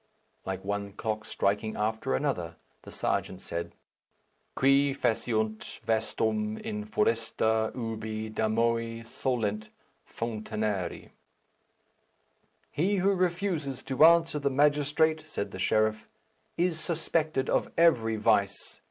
Like 0.47 0.65
one 0.65 0.93
clock 0.93 1.25
striking 1.25 1.75
after 1.77 2.15
another, 2.15 2.55
the 2.81 2.89
serjeant 2.91 3.39
said, 3.39 3.75
"Qui 4.55 4.95
faciunt 4.95 5.79
vastum 5.85 6.57
in 6.59 6.85
foresta 6.85 7.71
ubi 7.75 8.27
damoe 8.31 9.05
solent 9.05 9.69
founinare." 10.09 11.11
"He 12.71 12.95
who 12.95 13.13
refuses 13.13 13.83
to 13.83 14.03
answer 14.03 14.39
the 14.39 14.49
magistrate," 14.49 15.25
said 15.27 15.51
the 15.51 15.59
sheriff, 15.59 16.09
"is 16.57 16.79
suspected 16.79 17.47
of 17.47 17.71
every 17.77 18.15
vice. 18.15 18.79